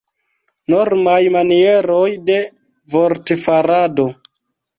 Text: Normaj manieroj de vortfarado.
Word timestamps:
Normaj 0.73 1.17
manieroj 1.35 2.07
de 2.31 2.39
vortfarado. 2.95 4.09